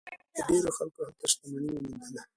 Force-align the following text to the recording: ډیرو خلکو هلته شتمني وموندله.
ډیرو 0.47 0.69
خلکو 0.77 0.99
هلته 1.07 1.25
شتمني 1.31 1.69
وموندله. 1.73 2.21